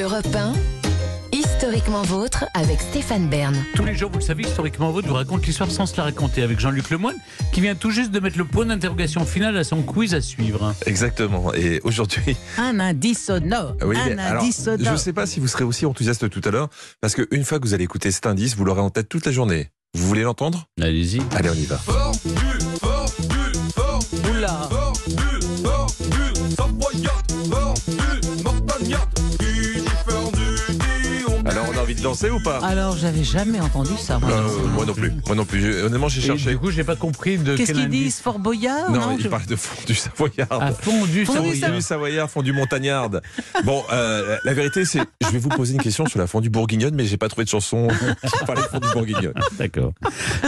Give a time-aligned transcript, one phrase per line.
[0.00, 0.52] Europe 1,
[1.32, 3.54] historiquement vôtre avec Stéphane Bern.
[3.74, 6.42] Tous les jours, vous le savez, historiquement vôtre vous raconte l'histoire sans se la raconter
[6.42, 7.16] avec Jean-Luc Lemoyne
[7.52, 10.74] qui vient tout juste de mettre le point d'interrogation final à son quiz à suivre.
[10.86, 11.52] Exactement.
[11.54, 13.74] Et aujourd'hui, Un indice sonore.
[13.84, 14.98] oui, un alors, indice je ne sonore.
[14.98, 16.68] sais pas si vous serez aussi enthousiaste tout à l'heure,
[17.00, 19.32] parce qu'une fois que vous allez écouter cet indice, vous l'aurez en tête toute la
[19.32, 19.68] journée.
[19.94, 20.66] Vous voulez l'entendre?
[20.80, 21.20] Allez-y.
[21.34, 21.78] Allez, on y va.
[24.30, 24.50] Oula.
[24.50, 24.79] Alors, on a envie
[32.00, 34.18] de danser ou pas Alors, j'avais jamais entendu ça.
[34.18, 34.30] moi.
[34.30, 35.12] Euh, Moi non plus.
[35.26, 35.82] Moi non plus.
[35.82, 36.50] Honnêtement, j'ai cherché.
[36.50, 39.46] du coup, j'ai pas compris de Qu'est-ce qu'ils disent Fort Boyard Non, il je- parle
[39.46, 40.48] de fondu savoyard.
[40.50, 41.68] À fond du Fondu Savoyard.
[41.70, 43.20] Fondu savoyard, fondu montagnarde.
[43.64, 46.94] Bon, euh, la vérité, c'est, je vais vous poser une question sur la fondue bourguignonne,
[46.94, 49.34] mais j'ai pas trouvé de chanson qui parlait de fondue bourguignonne.
[49.58, 49.92] D'accord.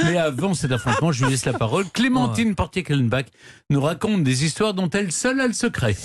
[0.05, 1.85] Mais avant cet affrontement, je lui laisse la parole.
[1.93, 3.27] Clémentine Portier-Kellenbach
[3.71, 5.97] nous raconte des histoires dont elle seule a le secret.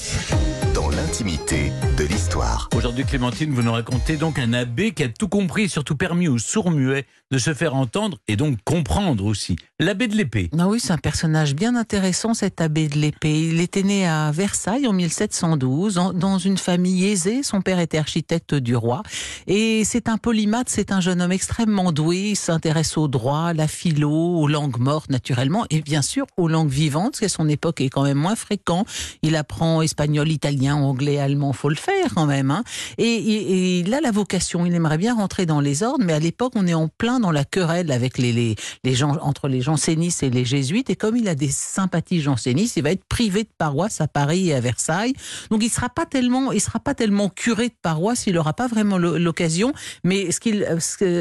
[0.73, 2.69] dans l'intimité de l'histoire.
[2.75, 6.27] Aujourd'hui, Clémentine, vous nous racontez donc un abbé qui a tout compris et surtout permis
[6.27, 9.55] aux sourds-muets de se faire entendre et donc comprendre aussi.
[9.79, 10.49] L'abbé de l'épée.
[10.57, 13.41] Ah oui, c'est un personnage bien intéressant, cet abbé de l'épée.
[13.49, 17.41] Il était né à Versailles en 1712, en- dans une famille aisée.
[17.43, 19.01] Son père était architecte du roi.
[19.47, 22.29] Et c'est un polymathe, c'est un jeune homme extrêmement doué.
[22.31, 26.47] Il s'intéresse au droit, à la philo, aux langues mortes, naturellement, et bien sûr aux
[26.47, 28.85] langues vivantes, parce qu'à son époque est quand même moins fréquent.
[29.23, 32.51] Il apprend espagnol, italien, anglais, allemand, faut le faire quand même.
[32.51, 32.63] hein.
[32.97, 36.53] Et, il a la vocation, il aimerait bien rentrer dans les ordres, mais à l'époque,
[36.55, 40.23] on est en plein dans la querelle avec les, les, les gens, entre les jansénistes
[40.23, 40.89] et les jésuites.
[40.89, 44.49] Et comme il a des sympathies jansénistes, il va être privé de paroisse à Paris
[44.49, 45.13] et à Versailles.
[45.49, 48.97] Donc il sera pas tellement, sera pas tellement curé de paroisse, il n'aura pas vraiment
[48.97, 49.73] l'occasion.
[50.03, 50.65] Mais ce qu'il,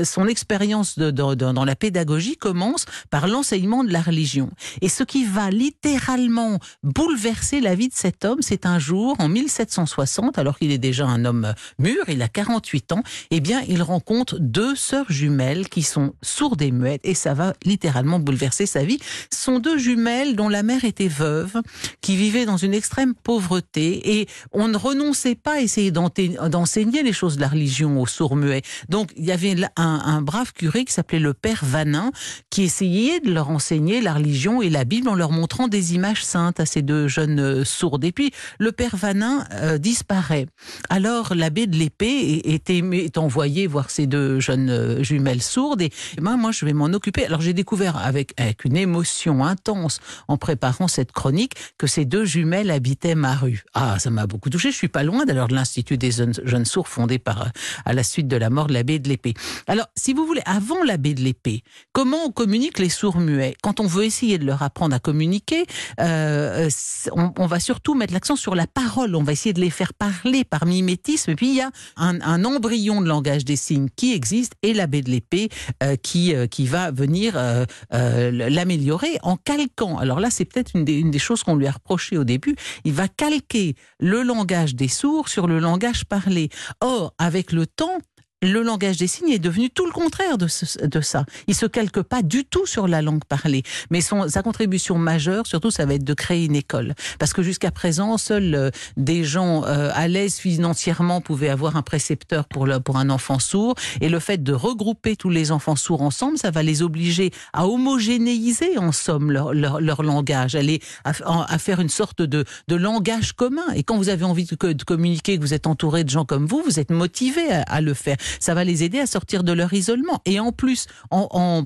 [0.05, 4.51] son expérience de- dans la pédagogie commence par l'enseignement de la religion.
[4.83, 9.29] Et ce qui va littéralement bouleverser la vie de cet homme, c'est un jour, en
[9.29, 13.83] 1760, alors qu'il est déjà un homme mûr, il a 48 ans, eh bien, il
[13.83, 18.85] rencontre deux sœurs jumelles qui sont sourdes et muettes, et ça va littéralement bouleverser sa
[18.85, 18.99] vie.
[19.33, 21.61] Ce sont deux jumelles dont la mère était veuve,
[22.01, 27.13] qui vivaient dans une extrême pauvreté, et on ne renonçait pas à essayer d'enseigner les
[27.13, 28.63] choses de la religion aux sourds muets.
[28.89, 32.11] Donc, il y avait un, un brave curé qui s'appelait le père Vanin,
[32.51, 36.25] qui essayait de leur enseigner la religion et la Bible en leur montrant des images
[36.25, 38.05] saintes à ces deux jeunes euh, sourdes.
[38.05, 40.46] Et puis, le père Vanin euh, disparaît.
[40.89, 45.83] Alors, l'abbé de l'épée est, envoyé voir ces deux jeunes euh, jumelles sourdes.
[45.83, 45.91] Et
[46.21, 47.27] ben, moi, je vais m'en occuper.
[47.27, 48.35] Alors, j'ai découvert avec,
[48.65, 53.65] une émotion intense en préparant cette chronique que ces deux jumelles habitaient ma rue.
[53.75, 54.71] Ah, ça m'a beaucoup touché.
[54.71, 57.49] Je suis pas loin d'ailleurs de l'Institut des jeunes, sourds fondé par, euh,
[57.85, 59.35] à la suite de la mort de l'abbé de l'épée.
[59.67, 61.63] Alors, si vous voulez, avant l'abbé de l'épée,
[61.93, 63.55] comment on communique les sourds muets?
[63.63, 65.67] Quand on veut essayer de leur apprendre à communiquer,
[66.01, 66.69] euh,
[67.13, 69.15] on va surtout mettre l'accent sur la parole.
[69.15, 71.31] On va essayer de les faire parler par mimétisme.
[71.33, 75.03] Et puis, il y a un, embryon de langage des signes qui existe et l'abbé
[75.03, 75.49] de l'épée
[75.83, 79.99] euh, qui, euh, qui va venir euh, l'améliorer en calquant.
[79.99, 82.57] Alors là, c'est peut-être une une des choses qu'on lui a reproché au début.
[82.85, 86.49] Il va calquer le langage des sourds sur le langage parlé.
[86.81, 87.99] Or, avec le temps,
[88.47, 91.25] le langage des signes est devenu tout le contraire de, ce- de ça.
[91.47, 93.63] Il se calque pas du tout sur la langue parlée.
[93.91, 96.95] Mais son, sa contribution majeure, surtout, ça va être de créer une école.
[97.19, 101.83] Parce que jusqu'à présent, seuls euh, des gens euh, à l'aise financièrement pouvaient avoir un
[101.83, 103.75] précepteur pour, le, pour un enfant sourd.
[104.01, 107.67] Et le fait de regrouper tous les enfants sourds ensemble, ça va les obliger à
[107.67, 110.61] homogénéiser, en somme, leur, leur, leur langage, à,
[111.05, 113.65] à, à faire une sorte de, de langage commun.
[113.75, 116.47] Et quand vous avez envie de, de communiquer, que vous êtes entouré de gens comme
[116.47, 118.17] vous, vous êtes motivé à, à le faire.
[118.41, 120.21] Ça va les aider à sortir de leur isolement.
[120.25, 121.65] Et en plus, en,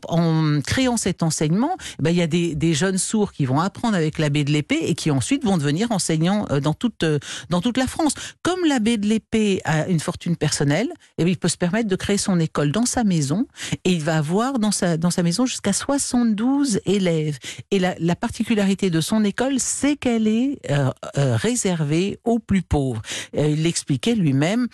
[0.67, 4.19] créant cet enseignement, eh ben, il y a des, jeunes sourds qui vont apprendre avec
[4.19, 7.77] l'abbé de l'épée et qui ensuite vont devenir enseignants euh, dans toute, euh, dans toute
[7.77, 8.15] la France.
[8.43, 10.89] Comme l'abbé de l'épée a une fortune personnelle,
[11.19, 13.47] eh bien, il peut se permettre de créer son école dans sa maison
[13.85, 17.39] et il va avoir dans sa, dans sa maison jusqu'à 72 élèves.
[17.71, 23.03] Et la, la particularité de son école, c'est qu'elle est euh, réservée aux plus pauvres.
[23.35, 24.69] Il l'expliquait lui-même.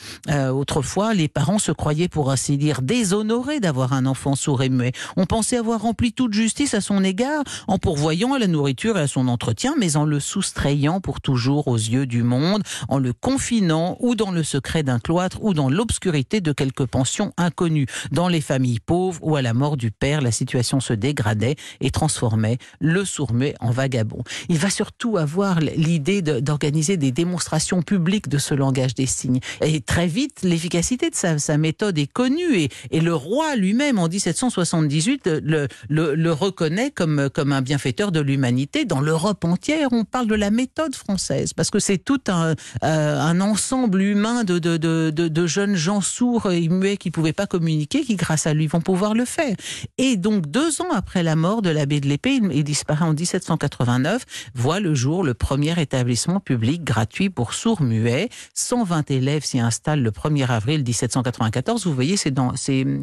[0.53, 4.93] autrefois, les parents se croyaient, pour ainsi dire, déshonorés d'avoir un enfant sourd et muet.
[5.17, 9.03] On pensait avoir rempli toute justice à son égard en pourvoyant à la nourriture et
[9.03, 13.13] à son entretien, mais en le soustrayant pour toujours aux yeux du monde, en le
[13.13, 17.87] confinant ou dans le secret d'un cloître ou dans l'obscurité de quelques pensions inconnues.
[18.11, 21.91] Dans les familles pauvres ou à la mort du père, la situation se dégradait et
[21.91, 24.23] transformait le sourd-muet en vagabond.
[24.49, 29.41] Il va surtout avoir l'idée d'organiser des démonstrations publiques de ce langage des signes.
[29.61, 34.09] Et très vite, l'efficacité de sa, sa méthode est connue et, le roi lui-même en
[34.09, 38.85] 1778 le, le, reconnaît comme, comme un bienfaiteur de l'humanité.
[38.85, 42.55] Dans l'Europe entière, on parle de la méthode française parce que c'est tout un,
[42.85, 48.47] euh, ensemble humain de, jeunes gens sourds et muets qui pouvaient pas communiquer qui, grâce
[48.47, 49.55] à lui, vont pouvoir le faire.
[49.99, 53.15] Et donc, deux ans après la mort de l'abbé de l'Épée, il, il disparaît en
[53.15, 54.25] 1789,
[54.55, 58.29] voit le jour le premier établissement public gratuit pour sourds-muets.
[58.55, 61.56] 120 élèves s'y installent le 1er avril 1794.
[61.85, 62.35] Vous voyez, c'est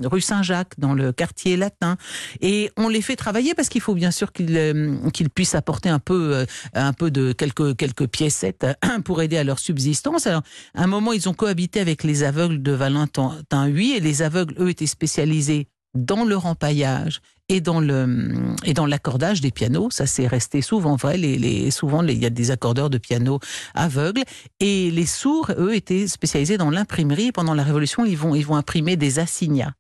[0.06, 1.98] rue Saint-Jacques, dans le quartier latin.
[2.42, 6.00] Et on les fait travailler parce qu'il faut bien sûr qu'ils euh, puissent apporter un
[6.00, 8.66] peu euh, un peu de quelques quelques piécettes
[9.06, 10.28] pour aider à leur subsistance.
[10.28, 14.22] Alors, à un moment, ils ont cohabité avec les aveugles de Valentin 8 et les
[14.22, 17.22] aveugles, eux, étaient spécialisés dans le rempaillage
[17.54, 19.90] et dans le et dans l'accordage des pianos.
[19.92, 21.18] Ça c'est resté souvent vrai.
[21.18, 23.40] Les, souvent il y a des accordeurs de piano
[23.76, 24.24] aveugles
[24.60, 27.32] et les sourds eux étaient spécialisés dans l'imprimerie.
[27.32, 29.74] Pendant la Révolution, ils vont ils vont imprimer des assignats.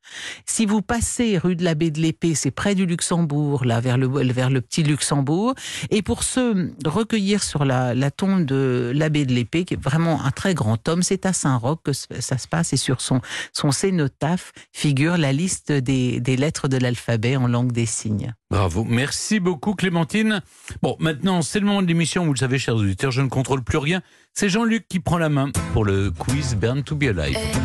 [0.45, 4.07] Si vous passez rue de l'abbé de l'Épée, c'est près du Luxembourg, là vers le
[4.31, 5.55] vers le petit Luxembourg.
[5.89, 10.23] Et pour se recueillir sur la, la tombe de l'abbé de l'Épée, qui est vraiment
[10.23, 13.19] un très grand homme, c'est à Saint-Roch que ça se passe et sur son
[13.51, 18.33] son cénotaphe figure la liste des, des lettres de l'alphabet en langue des signes.
[18.49, 18.83] Bravo.
[18.83, 20.41] Merci beaucoup, Clémentine.
[20.81, 22.25] Bon, maintenant, c'est le moment de l'émission.
[22.25, 24.01] Vous le savez, chers auditeurs, je ne contrôle plus rien.
[24.33, 27.37] C'est Jean-Luc qui prend la main pour le quiz Burn to be Alive.